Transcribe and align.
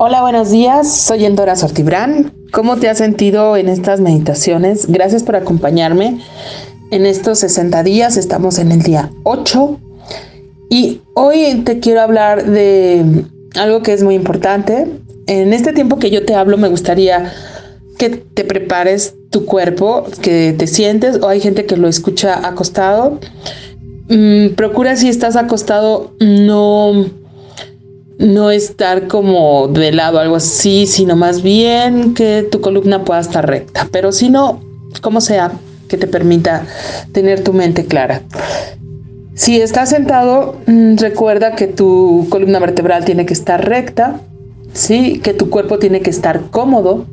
Hola, 0.00 0.22
buenos 0.22 0.52
días. 0.52 0.96
Soy 0.96 1.24
Endora 1.24 1.56
Sortibrán. 1.56 2.32
¿Cómo 2.52 2.76
te 2.76 2.88
has 2.88 2.98
sentido 2.98 3.56
en 3.56 3.68
estas 3.68 3.98
meditaciones? 3.98 4.86
Gracias 4.86 5.24
por 5.24 5.34
acompañarme 5.34 6.20
en 6.92 7.04
estos 7.04 7.40
60 7.40 7.82
días. 7.82 8.16
Estamos 8.16 8.60
en 8.60 8.70
el 8.70 8.82
día 8.82 9.10
8 9.24 9.76
y 10.70 11.00
hoy 11.14 11.62
te 11.64 11.80
quiero 11.80 12.00
hablar 12.00 12.46
de 12.46 13.24
algo 13.56 13.82
que 13.82 13.92
es 13.92 14.04
muy 14.04 14.14
importante. 14.14 14.86
En 15.26 15.52
este 15.52 15.72
tiempo 15.72 15.98
que 15.98 16.10
yo 16.10 16.24
te 16.24 16.36
hablo 16.36 16.58
me 16.58 16.68
gustaría 16.68 17.32
que 17.98 18.10
te 18.10 18.44
prepares 18.44 19.16
tu 19.30 19.46
cuerpo, 19.46 20.06
que 20.22 20.54
te 20.56 20.68
sientes 20.68 21.18
o 21.20 21.28
hay 21.28 21.40
gente 21.40 21.66
que 21.66 21.76
lo 21.76 21.88
escucha 21.88 22.46
acostado. 22.46 23.18
Mm, 24.08 24.54
procura 24.54 24.94
si 24.94 25.08
estás 25.08 25.34
acostado 25.34 26.14
no 26.20 27.04
no 28.18 28.50
estar 28.50 29.06
como 29.06 29.68
de 29.68 29.92
lado, 29.92 30.18
algo 30.18 30.36
así, 30.36 30.86
sino 30.86 31.16
más 31.16 31.42
bien 31.42 32.14
que 32.14 32.46
tu 32.50 32.60
columna 32.60 33.04
pueda 33.04 33.20
estar 33.20 33.48
recta. 33.48 33.88
Pero 33.92 34.12
si 34.12 34.28
no, 34.28 34.60
como 35.00 35.20
sea, 35.20 35.52
que 35.88 35.96
te 35.96 36.06
permita 36.06 36.66
tener 37.12 37.42
tu 37.42 37.52
mente 37.52 37.86
clara. 37.86 38.22
Si 39.34 39.60
estás 39.60 39.90
sentado, 39.90 40.56
mm, 40.66 40.96
recuerda 40.96 41.54
que 41.54 41.68
tu 41.68 42.26
columna 42.28 42.58
vertebral 42.58 43.04
tiene 43.04 43.24
que 43.24 43.34
estar 43.34 43.68
recta, 43.68 44.20
¿sí? 44.72 45.20
que 45.20 45.32
tu 45.32 45.48
cuerpo 45.48 45.78
tiene 45.78 46.00
que 46.00 46.10
estar 46.10 46.50
cómodo, 46.50 47.06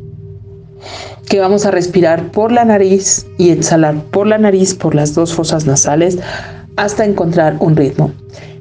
que 1.29 1.39
vamos 1.39 1.65
a 1.65 1.71
respirar 1.71 2.31
por 2.31 2.51
la 2.51 2.65
nariz 2.65 3.27
y 3.37 3.51
exhalar 3.51 3.95
por 4.11 4.25
la 4.27 4.39
nariz, 4.39 4.73
por 4.73 4.95
las 4.95 5.13
dos 5.13 5.33
fosas 5.33 5.65
nasales, 5.65 6.17
hasta 6.75 7.05
encontrar 7.05 7.57
un 7.59 7.75
ritmo. 7.75 8.11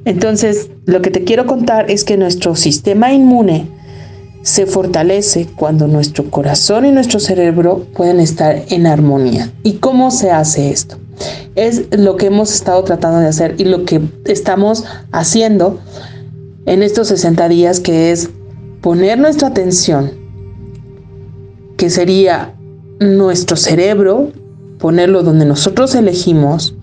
Entonces, 0.05 0.69
lo 0.85 1.01
que 1.01 1.11
te 1.11 1.23
quiero 1.23 1.45
contar 1.47 1.89
es 1.89 2.03
que 2.03 2.15
nuestro 2.15 2.55
sistema 2.55 3.11
inmune 3.11 3.67
se 4.43 4.67
fortalece 4.67 5.47
cuando 5.55 5.87
nuestro 5.87 6.29
corazón 6.29 6.85
y 6.85 6.91
nuestro 6.91 7.19
cerebro 7.19 7.87
pueden 7.95 8.19
estar 8.19 8.63
en 8.69 8.85
armonía. 8.85 9.51
¿Y 9.63 9.73
cómo 9.73 10.11
se 10.11 10.29
hace 10.29 10.69
esto? 10.69 10.97
Es 11.55 11.87
lo 11.97 12.15
que 12.17 12.27
hemos 12.27 12.53
estado 12.53 12.83
tratando 12.83 13.19
de 13.19 13.27
hacer 13.27 13.55
y 13.57 13.63
lo 13.63 13.85
que 13.85 14.01
estamos 14.25 14.83
haciendo 15.11 15.79
en 16.67 16.83
estos 16.83 17.07
60 17.07 17.49
días, 17.49 17.79
que 17.79 18.11
es 18.11 18.29
poner 18.81 19.17
nuestra 19.17 19.47
atención, 19.47 20.11
que 21.77 21.89
sería 21.89 22.53
nuestro 22.99 23.55
cerebro, 23.55 24.31
ponerlo 24.77 25.23
donde 25.23 25.45
nosotros 25.45 25.95
elegimos, 25.95 26.75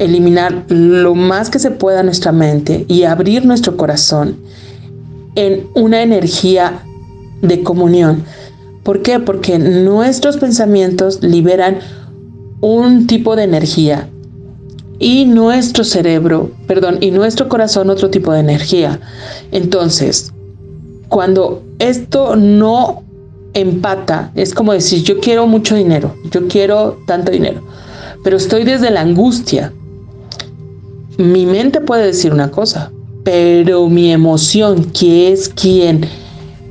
eliminar 0.00 0.64
lo 0.68 1.14
más 1.14 1.50
que 1.50 1.58
se 1.58 1.70
pueda 1.70 2.02
nuestra 2.02 2.32
mente 2.32 2.84
y 2.88 3.04
abrir 3.04 3.46
nuestro 3.46 3.76
corazón 3.76 4.36
en 5.36 5.66
una 5.74 6.02
energía 6.02 6.82
de 7.42 7.62
comunión. 7.62 8.24
¿Por 8.82 9.02
qué? 9.02 9.20
Porque 9.20 9.58
nuestros 9.58 10.38
pensamientos 10.38 11.22
liberan 11.22 11.78
un 12.60 13.06
tipo 13.06 13.36
de 13.36 13.44
energía 13.44 14.08
y 14.98 15.26
nuestro 15.26 15.84
cerebro, 15.84 16.50
perdón, 16.66 16.98
y 17.00 17.10
nuestro 17.10 17.48
corazón 17.48 17.90
otro 17.90 18.10
tipo 18.10 18.32
de 18.32 18.40
energía. 18.40 19.00
Entonces, 19.52 20.32
cuando 21.08 21.62
esto 21.78 22.36
no 22.36 23.02
empata, 23.52 24.30
es 24.34 24.54
como 24.54 24.72
decir, 24.72 25.02
yo 25.02 25.20
quiero 25.20 25.46
mucho 25.46 25.74
dinero, 25.74 26.14
yo 26.30 26.48
quiero 26.48 26.98
tanto 27.06 27.32
dinero, 27.32 27.62
pero 28.22 28.36
estoy 28.36 28.64
desde 28.64 28.90
la 28.90 29.02
angustia, 29.02 29.72
mi 31.20 31.44
mente 31.44 31.82
puede 31.82 32.06
decir 32.06 32.32
una 32.32 32.50
cosa, 32.50 32.90
pero 33.24 33.88
mi 33.88 34.10
emoción, 34.10 34.84
que 34.86 35.30
es 35.30 35.50
quien 35.50 36.06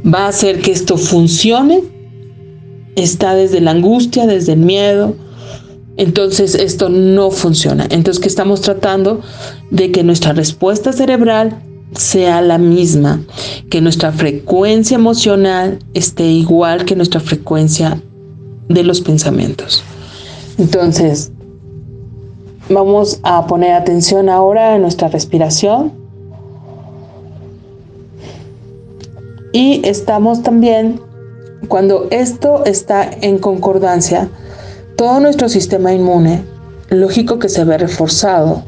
va 0.04 0.26
a 0.26 0.30
hacer 0.30 0.62
que 0.62 0.72
esto 0.72 0.98
funcione, 0.98 1.84
está 2.96 3.36
desde 3.36 3.62
la 3.62 3.72
angustia, 3.72 4.26
desde 4.26 4.54
el 4.54 4.60
miedo. 4.60 5.16
Entonces 5.98 6.56
esto 6.56 6.90
no 6.90 7.30
funciona. 7.30 7.86
Entonces, 7.92 8.20
¿qué 8.20 8.28
estamos 8.28 8.62
tratando? 8.62 9.22
De 9.70 9.92
que 9.92 10.04
nuestra 10.04 10.34
respuesta 10.34 10.94
cerebral 10.94 11.62
sea 11.96 12.42
la 12.42 12.58
misma, 12.58 13.22
que 13.70 13.82
nuestra 13.82 14.12
frecuencia 14.12 14.96
emocional 14.96 15.78
esté 15.94 16.26
igual 16.26 16.86
que 16.86 16.96
nuestra 16.96 17.20
frecuencia 17.20 18.02
de 18.68 18.84
los 18.84 19.02
pensamientos. 19.02 19.84
Entonces, 20.58 21.32
Vamos 22.70 23.20
a 23.24 23.48
poner 23.48 23.74
atención 23.74 24.30
ahora 24.30 24.76
en 24.76 24.84
nuestra 24.84 25.08
respiración. 25.08 25.92
Y 29.52 29.82
estamos 29.84 30.44
también, 30.44 31.02
cuando 31.68 32.08
esto 32.12 32.64
está 32.66 33.10
en 33.22 33.40
concordancia, 33.40 34.30
todo 34.96 35.20
nuestro 35.20 35.50
sistema 35.50 35.92
inmune, 35.94 36.44
lógico 36.90 37.40
que 37.40 37.50
se 37.50 37.64
ve 37.64 37.80
reforzado. 37.80 38.62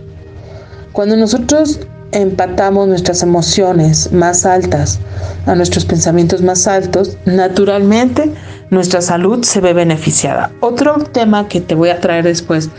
Cuando 0.93 1.15
nosotros 1.15 1.79
empatamos 2.11 2.87
nuestras 2.87 3.21
emociones 3.21 4.11
más 4.11 4.45
altas 4.45 4.99
a 5.45 5.53
nuestros 5.53 5.85
pensamientos 5.85 6.41
más 6.41 6.67
altos, 6.67 7.17
naturalmente 7.25 8.31
nuestra 8.71 9.01
salud 9.01 9.43
se 9.43 9.61
ve 9.61 9.73
beneficiada. 9.73 10.51
Otro 10.61 10.97
tema 11.11 11.47
que 11.47 11.61
te 11.61 11.75
voy 11.75 11.89
a 11.89 11.99
traer 11.99 12.23
después 12.25 12.69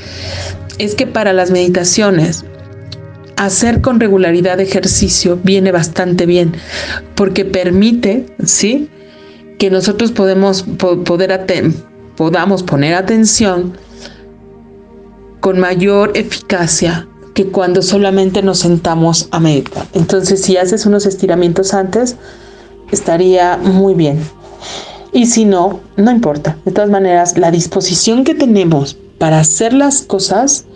es 0.78 0.94
que 0.94 1.06
para 1.06 1.32
las 1.32 1.50
meditaciones 1.50 2.44
hacer 3.36 3.80
con 3.80 3.98
regularidad 3.98 4.60
ejercicio 4.60 5.38
viene 5.42 5.72
bastante 5.72 6.26
bien 6.26 6.54
porque 7.14 7.44
permite, 7.44 8.26
¿sí? 8.44 8.88
Que 9.58 9.70
nosotros 9.70 10.12
podemos 10.12 10.62
poder 10.62 11.46
podamos 12.16 12.62
poner 12.62 12.94
atención 12.94 13.76
con 15.40 15.58
mayor 15.58 16.12
eficacia 16.14 17.08
que 17.34 17.46
cuando 17.46 17.82
solamente 17.82 18.42
nos 18.42 18.58
sentamos 18.58 19.28
a 19.30 19.40
meditar. 19.40 19.86
Entonces, 19.94 20.42
si 20.42 20.56
haces 20.56 20.86
unos 20.86 21.06
estiramientos 21.06 21.74
antes, 21.74 22.16
estaría 22.90 23.56
muy 23.56 23.94
bien. 23.94 24.20
Y 25.12 25.26
si 25.26 25.44
no, 25.44 25.80
no 25.96 26.10
importa. 26.10 26.58
De 26.64 26.72
todas 26.72 26.90
maneras, 26.90 27.36
la 27.38 27.50
disposición 27.50 28.24
que 28.24 28.34
tenemos 28.34 28.96
para 29.18 29.40
hacer 29.40 29.72
las 29.72 30.02
cosas, 30.02 30.66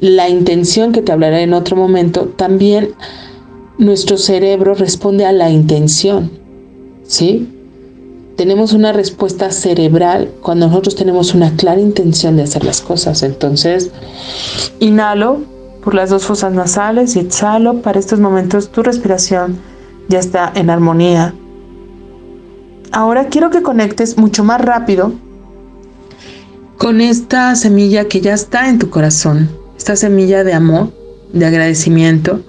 la 0.00 0.28
intención 0.28 0.92
que 0.92 1.02
te 1.02 1.12
hablaré 1.12 1.42
en 1.42 1.54
otro 1.54 1.76
momento, 1.76 2.26
también 2.36 2.94
nuestro 3.78 4.16
cerebro 4.16 4.74
responde 4.74 5.24
a 5.24 5.32
la 5.32 5.50
intención. 5.50 6.30
¿Sí? 7.04 7.48
Tenemos 8.36 8.72
una 8.72 8.92
respuesta 8.92 9.50
cerebral 9.50 10.30
cuando 10.42 10.66
nosotros 10.66 10.96
tenemos 10.96 11.34
una 11.34 11.54
clara 11.56 11.80
intención 11.80 12.36
de 12.36 12.42
hacer 12.42 12.64
las 12.64 12.80
cosas. 12.80 13.22
Entonces, 13.22 13.90
inhalo 14.80 15.42
por 15.82 15.94
las 15.94 16.10
dos 16.10 16.24
fosas 16.24 16.52
nasales 16.52 17.14
y 17.14 17.20
exhalo. 17.20 17.80
Para 17.82 18.00
estos 18.00 18.18
momentos 18.18 18.70
tu 18.70 18.82
respiración 18.82 19.58
ya 20.08 20.18
está 20.18 20.50
en 20.54 20.70
armonía. 20.70 21.34
Ahora 22.90 23.26
quiero 23.26 23.50
que 23.50 23.62
conectes 23.62 24.18
mucho 24.18 24.44
más 24.44 24.60
rápido 24.60 25.12
con 26.78 27.00
esta 27.00 27.54
semilla 27.54 28.06
que 28.06 28.20
ya 28.20 28.34
está 28.34 28.68
en 28.68 28.78
tu 28.78 28.90
corazón, 28.90 29.48
esta 29.76 29.96
semilla 29.96 30.44
de 30.44 30.54
amor, 30.54 30.92
de 31.32 31.46
agradecimiento. 31.46 32.40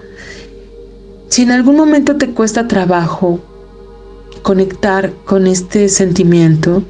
Si 1.29 1.43
en 1.43 1.51
algún 1.51 1.75
momento 1.75 2.17
te 2.17 2.31
cuesta 2.31 2.67
trabajo 2.67 3.39
conectar 4.41 5.11
con 5.25 5.47
este 5.47 5.89
sentimiento, 5.89 6.83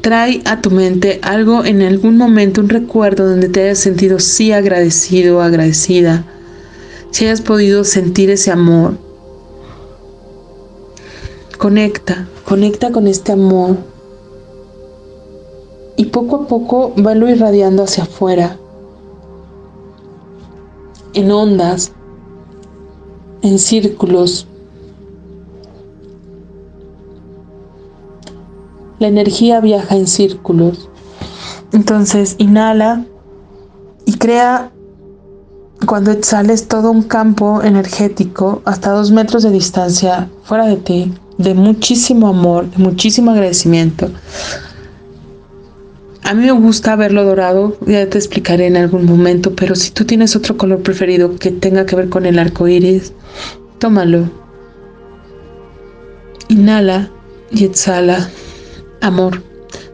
Trae 0.00 0.40
a 0.46 0.62
tu 0.62 0.70
mente 0.70 1.18
algo 1.22 1.62
en 1.62 1.82
algún 1.82 2.16
momento, 2.16 2.62
un 2.62 2.70
recuerdo 2.70 3.28
donde 3.28 3.50
te 3.50 3.64
hayas 3.64 3.80
sentido 3.80 4.18
sí 4.18 4.50
agradecido 4.50 5.42
agradecida, 5.42 6.24
si 7.10 7.26
hayas 7.26 7.42
podido 7.42 7.84
sentir 7.84 8.30
ese 8.30 8.50
amor. 8.50 8.96
Conecta, 11.58 12.28
conecta 12.46 12.92
con 12.92 13.08
este 13.08 13.32
amor 13.32 13.76
y 16.00 16.06
poco 16.06 16.36
a 16.36 16.46
poco 16.46 16.94
valo 16.96 17.28
irradiando 17.28 17.82
hacia 17.82 18.04
afuera, 18.04 18.56
en 21.12 21.30
ondas, 21.30 21.92
en 23.42 23.58
círculos, 23.58 24.46
la 28.98 29.08
energía 29.08 29.60
viaja 29.60 29.94
en 29.94 30.06
círculos. 30.06 30.88
Entonces 31.70 32.34
inhala 32.38 33.04
y 34.06 34.14
crea 34.14 34.72
cuando 35.84 36.12
exhales 36.12 36.66
todo 36.66 36.90
un 36.90 37.02
campo 37.02 37.60
energético 37.62 38.62
hasta 38.64 38.92
dos 38.92 39.10
metros 39.10 39.42
de 39.42 39.50
distancia 39.50 40.30
fuera 40.44 40.64
de 40.64 40.76
ti, 40.76 41.12
de 41.36 41.52
muchísimo 41.52 42.28
amor, 42.28 42.70
de 42.70 42.78
muchísimo 42.78 43.32
agradecimiento. 43.32 44.08
A 46.30 46.34
mí 46.34 46.44
me 46.44 46.52
gusta 46.52 46.94
verlo 46.94 47.24
dorado, 47.24 47.76
ya 47.88 48.08
te 48.08 48.16
explicaré 48.16 48.68
en 48.68 48.76
algún 48.76 49.04
momento, 49.04 49.52
pero 49.56 49.74
si 49.74 49.90
tú 49.90 50.04
tienes 50.04 50.36
otro 50.36 50.56
color 50.56 50.80
preferido 50.80 51.34
que 51.34 51.50
tenga 51.50 51.86
que 51.86 51.96
ver 51.96 52.08
con 52.08 52.24
el 52.24 52.38
arco 52.38 52.68
iris, 52.68 53.12
tómalo. 53.80 54.30
Inhala 56.46 57.10
y 57.50 57.64
exhala 57.64 58.30
amor. 59.00 59.42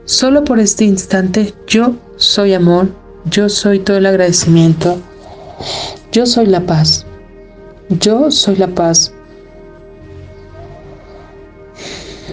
Solo 0.04 0.44
por 0.44 0.60
este 0.60 0.84
instante 0.84 1.54
yo 1.66 1.96
soy 2.16 2.52
amor, 2.52 2.90
yo 3.30 3.48
soy 3.48 3.78
todo 3.78 3.96
el 3.96 4.04
agradecimiento, 4.04 5.00
yo 6.12 6.26
soy 6.26 6.48
la 6.48 6.60
paz, 6.60 7.06
yo 7.88 8.30
soy 8.30 8.56
la 8.56 8.68
paz. 8.68 9.10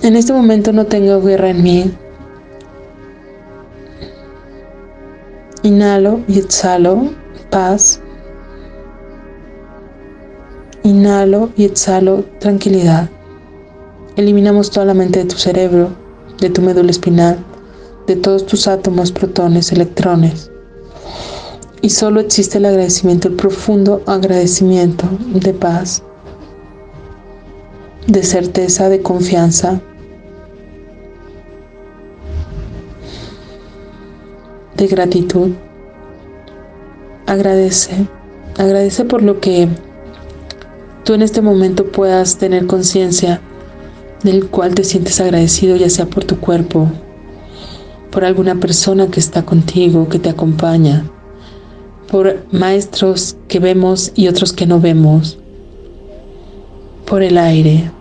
En 0.01 0.17
este 0.17 0.33
momento 0.33 0.73
no 0.73 0.87
tengo 0.87 1.21
guerra 1.21 1.51
en 1.51 1.63
mí. 1.63 1.93
Inhalo 5.63 6.19
y 6.27 6.39
exhalo 6.39 7.09
paz. 7.49 8.01
Inhalo 10.83 11.51
y 11.55 11.63
exhalo 11.63 12.25
tranquilidad. 12.39 13.09
Eliminamos 14.17 14.69
toda 14.69 14.87
la 14.87 14.93
mente 14.93 15.19
de 15.19 15.25
tu 15.25 15.37
cerebro, 15.37 15.87
de 16.39 16.49
tu 16.49 16.61
médula 16.61 16.91
espinal, 16.91 17.37
de 18.07 18.17
todos 18.17 18.45
tus 18.45 18.67
átomos, 18.67 19.13
protones, 19.13 19.71
electrones. 19.71 20.51
Y 21.81 21.89
solo 21.89 22.19
existe 22.19 22.57
el 22.57 22.65
agradecimiento, 22.65 23.29
el 23.29 23.35
profundo 23.35 24.01
agradecimiento 24.05 25.05
de 25.33 25.53
paz, 25.53 26.03
de 28.07 28.21
certeza, 28.21 28.89
de 28.89 29.01
confianza, 29.01 29.81
de 34.77 34.87
gratitud. 34.87 35.51
Agradece, 37.25 38.07
agradece 38.57 39.05
por 39.05 39.23
lo 39.23 39.39
que 39.39 39.67
tú 41.03 41.13
en 41.13 41.21
este 41.21 41.41
momento 41.41 41.85
puedas 41.91 42.37
tener 42.37 42.67
conciencia 42.67 43.41
del 44.23 44.47
cual 44.47 44.73
te 44.73 44.83
sientes 44.83 45.19
agradecido, 45.19 45.75
ya 45.75 45.89
sea 45.89 46.05
por 46.05 46.23
tu 46.23 46.39
cuerpo, 46.39 46.89
por 48.11 48.23
alguna 48.25 48.55
persona 48.55 49.07
que 49.07 49.19
está 49.19 49.43
contigo, 49.43 50.07
que 50.07 50.19
te 50.19 50.29
acompaña, 50.29 51.05
por 52.09 52.45
maestros 52.51 53.37
que 53.47 53.59
vemos 53.59 54.11
y 54.15 54.27
otros 54.27 54.53
que 54.53 54.65
no 54.65 54.79
vemos, 54.79 55.37
por 57.05 57.21
el 57.21 57.37
aire, 57.37 57.91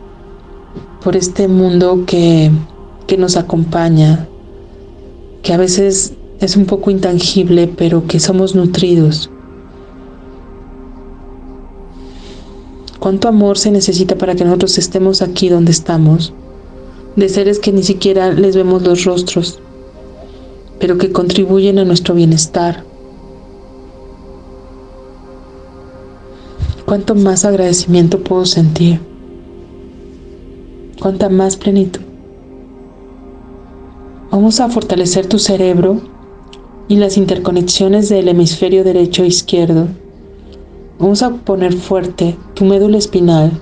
por 1.02 1.16
este 1.16 1.48
mundo 1.48 2.04
que, 2.06 2.50
que 3.06 3.16
nos 3.16 3.36
acompaña, 3.36 4.28
que 5.42 5.52
a 5.52 5.56
veces 5.56 6.14
es 6.42 6.56
un 6.56 6.66
poco 6.66 6.90
intangible, 6.90 7.68
pero 7.68 8.06
que 8.06 8.18
somos 8.18 8.54
nutridos. 8.56 9.30
¿Cuánto 12.98 13.28
amor 13.28 13.58
se 13.58 13.70
necesita 13.70 14.16
para 14.16 14.34
que 14.34 14.44
nosotros 14.44 14.76
estemos 14.78 15.22
aquí 15.22 15.48
donde 15.48 15.70
estamos? 15.70 16.32
De 17.14 17.28
seres 17.28 17.58
que 17.58 17.72
ni 17.72 17.82
siquiera 17.82 18.32
les 18.32 18.56
vemos 18.56 18.82
los 18.82 19.04
rostros, 19.04 19.60
pero 20.80 20.98
que 20.98 21.12
contribuyen 21.12 21.78
a 21.78 21.84
nuestro 21.84 22.14
bienestar. 22.14 22.84
¿Cuánto 26.84 27.14
más 27.14 27.44
agradecimiento 27.44 28.22
puedo 28.22 28.46
sentir? 28.46 29.00
¿Cuánta 31.00 31.28
más 31.28 31.56
plenitud? 31.56 32.02
Vamos 34.30 34.60
a 34.60 34.68
fortalecer 34.68 35.26
tu 35.26 35.38
cerebro 35.38 36.11
y 36.88 36.96
las 36.96 37.16
interconexiones 37.16 38.08
del 38.08 38.28
hemisferio 38.28 38.84
derecho 38.84 39.22
e 39.22 39.28
izquierdo. 39.28 39.88
Vamos 40.98 41.22
a 41.22 41.30
poner 41.30 41.72
fuerte 41.72 42.36
tu 42.54 42.64
médula 42.64 42.98
espinal 42.98 43.52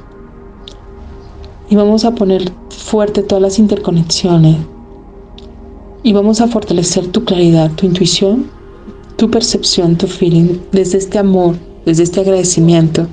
y 1.68 1.76
vamos 1.76 2.04
a 2.04 2.14
poner 2.14 2.50
fuerte 2.70 3.22
todas 3.22 3.42
las 3.42 3.58
interconexiones 3.58 4.56
y 6.02 6.12
vamos 6.12 6.40
a 6.40 6.48
fortalecer 6.48 7.06
tu 7.08 7.24
claridad, 7.24 7.70
tu 7.72 7.86
intuición, 7.86 8.46
tu 9.16 9.30
percepción, 9.30 9.96
tu 9.96 10.06
feeling 10.06 10.58
desde 10.72 10.98
este 10.98 11.18
amor, 11.18 11.56
desde 11.84 12.04
este 12.04 12.20
agradecimiento. 12.20 13.06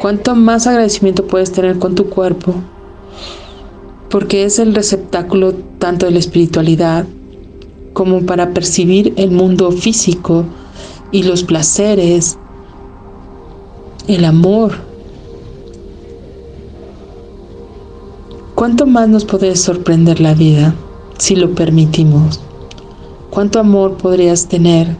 Cuanto 0.00 0.34
más 0.34 0.66
agradecimiento 0.66 1.26
puedes 1.26 1.52
tener 1.52 1.78
con 1.78 1.94
tu 1.94 2.08
cuerpo, 2.08 2.54
porque 4.10 4.44
es 4.44 4.58
el 4.58 4.74
receptáculo 4.74 5.54
tanto 5.78 6.06
de 6.06 6.12
la 6.12 6.18
espiritualidad 6.18 7.06
como 7.96 8.26
para 8.26 8.52
percibir 8.52 9.14
el 9.16 9.30
mundo 9.30 9.72
físico 9.72 10.44
y 11.12 11.22
los 11.22 11.44
placeres, 11.44 12.36
el 14.06 14.26
amor. 14.26 14.72
¿Cuánto 18.54 18.84
más 18.84 19.08
nos 19.08 19.24
puede 19.24 19.56
sorprender 19.56 20.20
la 20.20 20.34
vida 20.34 20.74
si 21.16 21.36
lo 21.36 21.54
permitimos? 21.54 22.38
¿Cuánto 23.30 23.60
amor 23.60 23.96
podrías 23.96 24.46
tener 24.46 24.94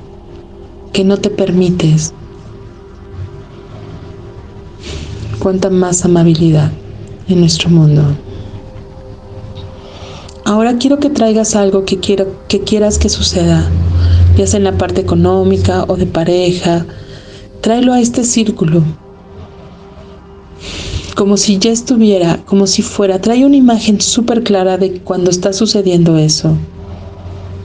que 0.94 1.04
no 1.04 1.19
te 1.19 1.28
permites? 1.28 2.14
¿Cuánta 5.38 5.69
más 5.69 6.02
amabilidad 6.06 6.72
en 7.28 7.40
nuestro 7.40 7.69
mundo? 7.69 8.25
Ahora 10.46 10.76
quiero 10.78 11.00
que 11.00 11.10
traigas 11.10 11.56
algo 11.56 11.84
que, 11.84 11.98
que 11.98 12.60
quieras 12.60 12.98
que 12.98 13.08
suceda, 13.08 13.69
ya 14.37 14.46
sea 14.46 14.58
en 14.58 14.64
la 14.64 14.78
parte 14.78 15.00
económica 15.00 15.84
o 15.88 15.96
de 15.96 16.06
pareja. 16.06 16.87
Tráelo 17.60 17.93
a 17.93 18.00
este 18.00 18.22
círculo, 18.22 18.84
como 21.16 21.37
si 21.37 21.58
ya 21.58 21.72
estuviera, 21.72 22.44
como 22.46 22.69
si 22.69 22.82
fuera. 22.82 23.20
Trae 23.20 23.44
una 23.44 23.56
imagen 23.56 24.00
súper 24.00 24.44
clara 24.44 24.78
de 24.78 25.00
cuando 25.00 25.32
está 25.32 25.52
sucediendo 25.52 26.16
eso, 26.16 26.56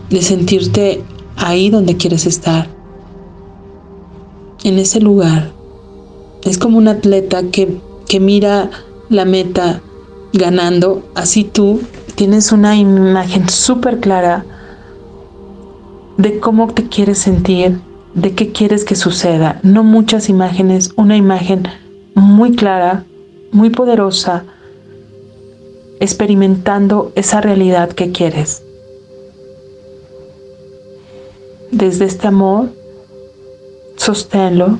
de 0.09 0.23
sentirte 0.23 1.03
ahí 1.37 1.69
donde 1.69 1.97
quieres 1.97 2.25
estar, 2.25 2.67
en 4.63 4.79
ese 4.79 4.99
lugar. 5.01 5.51
Es 6.41 6.57
como 6.57 6.79
un 6.79 6.87
atleta 6.87 7.43
que, 7.43 7.77
que 8.07 8.19
mira 8.19 8.71
la 9.07 9.25
meta 9.25 9.83
ganando, 10.33 11.03
así 11.13 11.43
tú 11.43 11.81
tienes 12.15 12.51
una 12.51 12.75
imagen 12.75 13.49
súper 13.49 13.99
clara 13.99 14.45
de 16.17 16.39
cómo 16.39 16.73
te 16.73 16.87
quieres 16.87 17.19
sentir, 17.19 17.79
de 18.13 18.33
qué 18.35 18.51
quieres 18.51 18.83
que 18.85 18.95
suceda. 18.95 19.59
No 19.63 19.83
muchas 19.83 20.29
imágenes, 20.29 20.91
una 20.95 21.17
imagen 21.17 21.67
muy 22.15 22.55
clara, 22.55 23.05
muy 23.51 23.69
poderosa, 23.69 24.43
experimentando 25.99 27.11
esa 27.15 27.41
realidad 27.41 27.91
que 27.91 28.11
quieres. 28.11 28.63
Desde 31.71 32.05
este 32.05 32.27
amor, 32.27 32.69
sosténlo, 33.95 34.79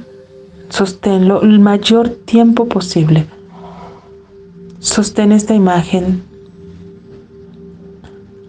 sosténlo 0.69 1.41
el 1.41 1.59
mayor 1.59 2.09
tiempo 2.09 2.67
posible. 2.67 3.25
Sostén 4.79 5.31
esta 5.31 5.53
imagen 5.53 6.30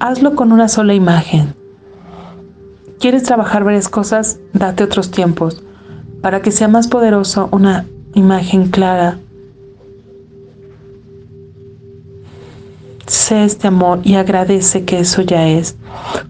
hazlo 0.03 0.35
con 0.35 0.51
una 0.51 0.69
sola 0.69 0.95
imagen. 0.95 1.55
¿Quieres 2.99 3.23
trabajar 3.23 3.63
varias 3.63 3.89
cosas? 3.89 4.41
Date 4.53 4.83
otros 4.83 5.13
tiempos. 5.13 5.63
Para 6.21 6.43
que 6.43 6.51
sea 6.51 6.67
más 6.67 6.89
poderoso, 6.89 7.49
una 7.53 7.87
imagen 8.15 8.69
clara. 8.71 9.19
Sé 13.07 13.45
este 13.45 13.69
amor 13.69 14.01
y 14.03 14.15
agradece 14.15 14.85
que 14.85 14.99
eso 14.99 15.23
ya 15.23 15.49
es, 15.49 15.77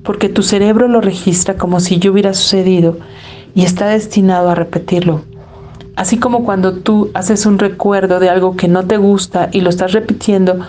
porque 0.02 0.28
tu 0.28 0.42
cerebro 0.42 0.86
lo 0.86 1.00
registra 1.00 1.56
como 1.56 1.80
si 1.80 1.98
yo 1.98 2.12
hubiera 2.12 2.34
sucedido 2.34 2.98
y 3.54 3.64
está 3.64 3.86
destinado 3.86 4.50
a 4.50 4.54
repetirlo. 4.54 5.22
Así 5.96 6.18
como 6.18 6.44
cuando 6.44 6.74
tú 6.74 7.10
haces 7.14 7.46
un 7.46 7.58
recuerdo 7.58 8.20
de 8.20 8.28
algo 8.28 8.54
que 8.54 8.68
no 8.68 8.84
te 8.84 8.98
gusta 8.98 9.48
y 9.50 9.62
lo 9.62 9.70
estás 9.70 9.92
repitiendo, 9.92 10.60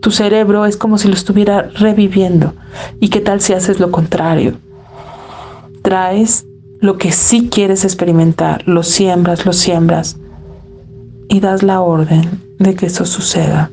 tu 0.00 0.10
cerebro 0.10 0.64
es 0.66 0.76
como 0.76 0.98
si 0.98 1.08
lo 1.08 1.14
estuviera 1.14 1.62
reviviendo. 1.74 2.54
¿Y 3.00 3.08
qué 3.08 3.20
tal 3.20 3.40
si 3.40 3.52
haces 3.52 3.80
lo 3.80 3.90
contrario? 3.90 4.54
Traes 5.82 6.46
lo 6.80 6.96
que 6.96 7.12
sí 7.12 7.48
quieres 7.50 7.84
experimentar, 7.84 8.66
lo 8.66 8.82
siembras, 8.82 9.44
lo 9.44 9.52
siembras 9.52 10.16
y 11.28 11.40
das 11.40 11.62
la 11.62 11.80
orden 11.80 12.42
de 12.58 12.74
que 12.74 12.86
eso 12.86 13.04
suceda, 13.04 13.70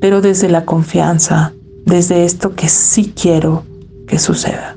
pero 0.00 0.20
desde 0.20 0.48
la 0.48 0.64
confianza, 0.64 1.52
desde 1.84 2.24
esto 2.24 2.54
que 2.54 2.68
sí 2.68 3.12
quiero 3.14 3.64
que 4.06 4.18
suceda. 4.18 4.76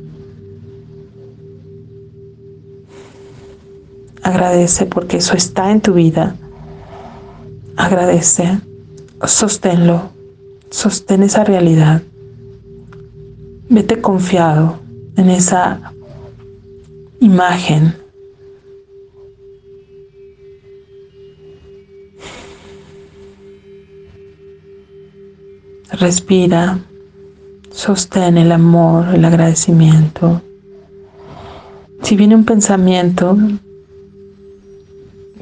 Agradece 4.21 4.85
porque 4.85 5.17
eso 5.17 5.35
está 5.35 5.71
en 5.71 5.81
tu 5.81 5.93
vida. 5.93 6.35
Agradece, 7.77 8.59
sosténlo, 9.23 10.09
sostén 10.75 11.23
esa 11.23 11.45
realidad. 11.45 12.01
Vete 13.69 14.01
confiado 14.01 14.77
en 15.15 15.29
esa 15.29 15.93
imagen. 17.21 17.95
Respira. 25.93 26.79
Sostén 27.71 28.37
el 28.37 28.51
amor, 28.51 29.15
el 29.15 29.23
agradecimiento. 29.23 30.41
Si 32.03 32.17
viene 32.17 32.35
un 32.35 32.43
pensamiento 32.43 33.37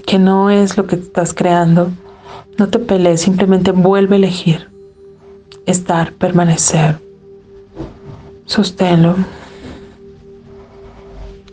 que 0.06 0.20
no 0.20 0.52
es 0.52 0.78
lo 0.78 0.86
que 0.86 0.96
estás 0.96 1.34
creando, 1.34 1.92
no 2.60 2.70
te 2.70 2.78
pelees, 2.78 3.22
simplemente 3.22 3.72
vuelve 3.72 4.16
a 4.16 4.18
elegir. 4.18 4.73
Estar, 5.66 6.14
permanecer. 6.14 7.00
Sosténlo. 8.46 9.16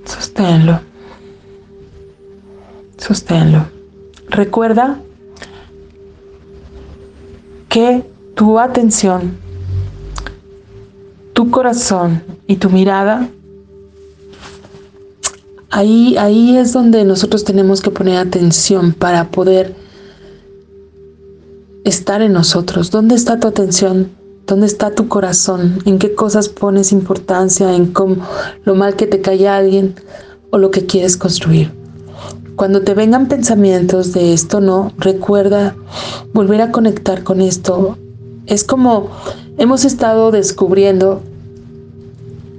Sosténlo. 0.04 0.80
Sosténlo. 2.98 3.66
Recuerda 4.28 5.00
que 7.68 8.04
tu 8.34 8.58
atención, 8.58 9.38
tu 11.32 11.50
corazón 11.50 12.22
y 12.46 12.56
tu 12.56 12.68
mirada, 12.68 13.28
ahí, 15.70 16.16
ahí 16.16 16.56
es 16.56 16.72
donde 16.72 17.04
nosotros 17.04 17.44
tenemos 17.44 17.80
que 17.80 17.90
poner 17.90 18.18
atención 18.18 18.92
para 18.92 19.28
poder 19.28 19.74
estar 21.84 22.22
en 22.22 22.32
nosotros. 22.32 22.90
¿Dónde 22.90 23.14
está 23.14 23.38
tu 23.40 23.48
atención? 23.48 24.10
¿Dónde 24.46 24.66
está 24.66 24.94
tu 24.94 25.08
corazón? 25.08 25.78
¿En 25.84 25.98
qué 25.98 26.14
cosas 26.14 26.48
pones 26.48 26.92
importancia? 26.92 27.74
¿En 27.74 27.92
cómo, 27.92 28.16
lo 28.64 28.74
mal 28.74 28.96
que 28.96 29.06
te 29.06 29.20
cae 29.20 29.48
alguien 29.48 29.94
o 30.50 30.58
lo 30.58 30.70
que 30.70 30.86
quieres 30.86 31.16
construir? 31.16 31.72
Cuando 32.56 32.82
te 32.82 32.94
vengan 32.94 33.28
pensamientos 33.28 34.12
de 34.12 34.34
esto 34.34 34.60
no, 34.60 34.92
recuerda 34.98 35.74
volver 36.34 36.60
a 36.60 36.72
conectar 36.72 37.24
con 37.24 37.40
esto. 37.40 37.96
Es 38.46 38.64
como 38.64 39.08
hemos 39.56 39.84
estado 39.84 40.30
descubriendo 40.30 41.22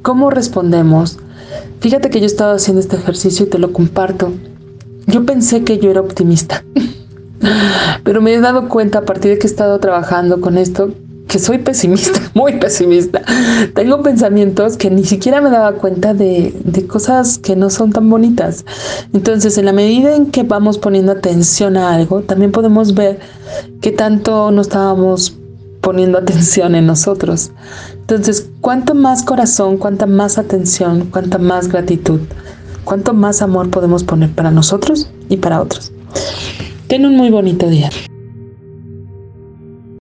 cómo 0.02 0.30
respondemos. 0.30 1.20
Fíjate 1.82 2.10
que 2.10 2.20
yo 2.20 2.26
estaba 2.26 2.54
haciendo 2.54 2.80
este 2.80 2.96
ejercicio 2.96 3.46
y 3.46 3.50
te 3.50 3.60
lo 3.60 3.74
comparto. 3.74 4.32
Yo 5.08 5.26
pensé 5.26 5.64
que 5.64 5.78
yo 5.78 5.92
era 5.92 6.02
optimista, 6.02 6.64
pero 8.04 8.22
me 8.22 8.34
he 8.34 8.40
dado 8.40 8.70
cuenta 8.70 9.00
a 9.00 9.02
partir 9.04 9.32
de 9.32 9.38
que 9.40 9.48
he 9.48 9.50
estado 9.50 9.80
trabajando 9.80 10.42
con 10.42 10.58
esto 10.58 10.92
que 11.28 11.40
soy 11.40 11.60
pesimista, 11.60 12.20
muy 12.34 12.60
pesimista. 12.60 13.22
Tengo 13.74 14.04
pensamientos 14.04 14.76
que 14.76 14.90
ni 14.90 15.06
siquiera 15.06 15.40
me 15.40 15.50
daba 15.50 15.74
cuenta 15.74 16.14
de, 16.14 16.54
de, 16.66 16.88
cosas 16.88 17.38
que 17.38 17.56
no 17.56 17.70
son 17.70 17.94
tan 17.94 18.10
bonitas. 18.10 18.66
Entonces, 19.14 19.58
en 19.58 19.66
la 19.66 19.72
medida 19.72 20.14
en 20.16 20.32
que 20.32 20.44
vamos 20.44 20.78
poniendo 20.78 21.14
atención 21.14 21.78
a 21.78 21.94
algo, 21.94 22.22
también 22.22 22.52
podemos 22.52 22.94
ver 22.94 23.20
que 23.80 23.92
tanto 23.92 24.52
no 24.52 24.62
estábamos 24.62 25.38
poniendo 25.80 26.18
atención 26.18 26.76
en 26.76 26.86
nosotros. 26.86 27.52
Entonces, 27.94 28.50
cuanto 28.62 28.94
más 28.94 29.24
corazón, 29.24 29.78
cuanta 29.78 30.06
más 30.06 30.38
atención, 30.38 31.08
cuanta 31.12 31.38
más 31.38 31.70
gratitud, 31.70 32.20
cuánto 32.84 33.14
más 33.14 33.42
amor 33.42 33.70
podemos 33.70 34.04
poner 34.04 34.32
para 34.32 34.52
nosotros 34.52 35.10
y 35.30 35.38
para 35.38 35.62
otros. 35.62 35.92
Ten 36.92 37.06
un 37.06 37.16
muy 37.16 37.30
bonito 37.30 37.70
día. 37.70 37.90